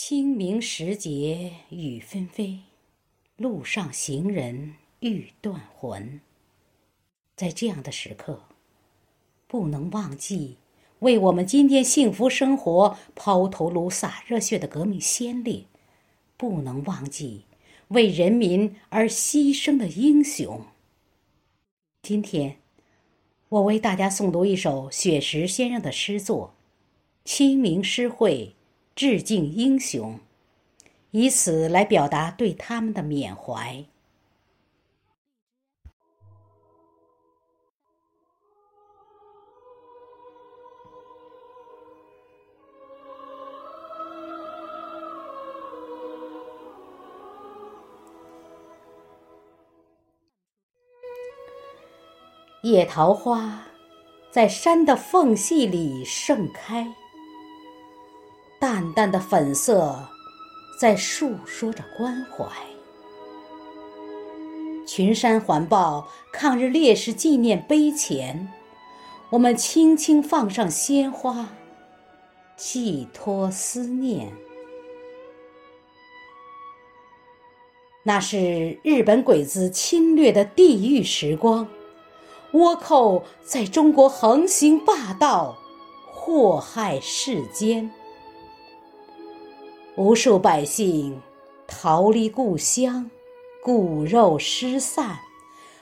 [0.00, 2.60] 清明时节雨纷飞，
[3.36, 6.20] 路上行人欲断魂。
[7.34, 8.44] 在这样的时刻，
[9.48, 10.58] 不能忘记
[11.00, 15.64] 为我们今天幸福生活抛头颅洒热血的革命先烈，
[16.36, 17.42] 不能忘记
[17.88, 20.64] 为人民而牺牲的英雄。
[22.02, 22.58] 今天，
[23.48, 26.54] 我为大家诵读一首雪石先生的诗作
[27.28, 28.54] 《清明诗会》。
[28.98, 30.18] 致敬英雄，
[31.12, 33.84] 以此来表达对他们的缅怀。
[52.64, 53.62] 野桃花
[54.32, 56.92] 在山的缝隙里盛开。
[58.60, 60.08] 淡淡的粉色，
[60.80, 62.44] 在诉说着关怀。
[64.84, 68.48] 群山环抱抗日烈士纪念碑前，
[69.30, 71.50] 我们轻轻放上鲜花，
[72.56, 74.32] 寄托思念。
[78.02, 81.68] 那是日本鬼子侵略的地狱时光，
[82.52, 85.56] 倭寇在中国横行霸道，
[86.10, 87.92] 祸害世间。
[89.98, 91.20] 无数百姓
[91.66, 93.10] 逃离故乡，
[93.60, 95.18] 骨肉失散，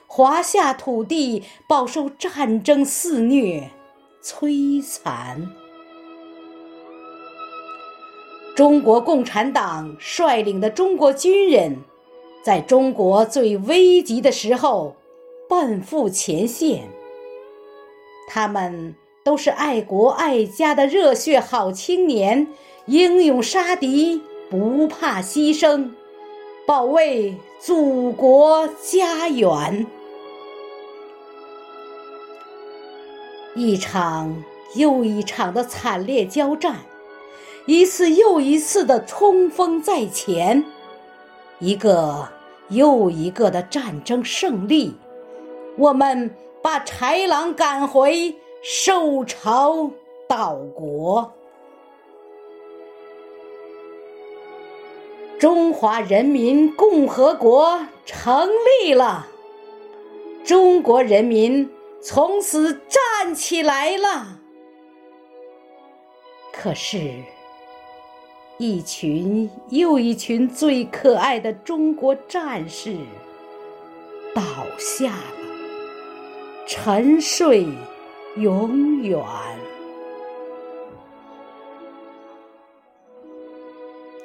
[0.06, 3.70] 华夏土地饱受战争肆虐
[4.23, 5.47] 摧残。
[8.55, 11.77] 中国共产党率领的中国军人，
[12.42, 14.97] 在中国最危急的时候
[15.47, 16.89] 奔赴前线。
[18.27, 18.95] 他们
[19.27, 22.47] 都是爱国爱家的热血好青年。
[22.85, 25.91] 英勇杀敌，不怕牺牲，
[26.65, 29.85] 保卫祖国家园。
[33.57, 34.45] 一场
[34.77, 36.77] 又一场的惨烈交战，
[37.67, 40.65] 一次又一次的冲锋在前，
[41.59, 42.29] 一个
[42.69, 44.95] 又一个的战争胜利，
[45.77, 46.33] 我们
[46.63, 48.33] 把豺狼赶回，
[48.69, 49.89] 收巢
[50.27, 51.33] 岛国。
[55.39, 58.49] 中华人民共和国成
[58.83, 59.25] 立了，
[60.45, 61.71] 中国人民
[62.03, 64.41] 从此站起来了。
[66.53, 67.23] 可是，
[68.59, 72.97] 一群又一群最可爱的中国战士
[74.35, 74.43] 倒
[74.77, 75.47] 下了，
[76.67, 77.69] 沉睡
[78.39, 79.19] 永远。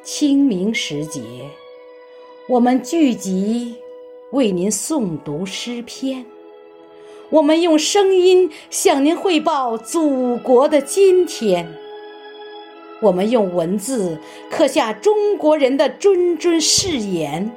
[0.03, 1.21] 清明时节，
[2.49, 3.77] 我们聚集
[4.33, 6.25] 为您诵读诗篇，
[7.29, 11.73] 我们用声音向您汇报祖国的今天，
[13.01, 17.49] 我们用文字刻下中国人的谆谆誓言，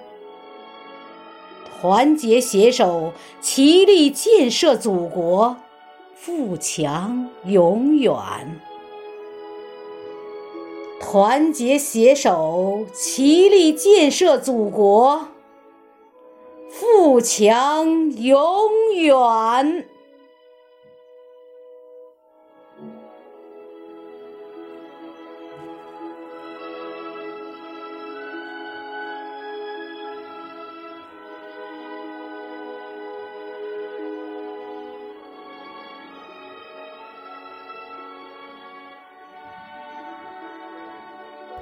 [1.81, 5.57] 团结携手，齐力建设祖国，
[6.27, 8.15] 富强永远。
[10.99, 15.29] 团结携手，齐力建设祖国，
[16.71, 19.87] 富强永远。